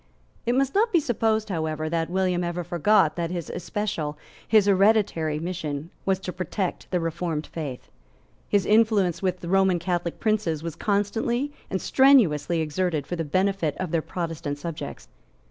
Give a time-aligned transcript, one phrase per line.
[0.47, 5.37] It must not be supposed however that William ever forgot that his especial, his hereditary,
[5.37, 7.91] mission was to protect the Reformed Faith.
[8.49, 13.91] His influence with Roman Catholic princes was constantly and strenuously exerted for the benefit of
[13.91, 15.07] their Protestant subjects.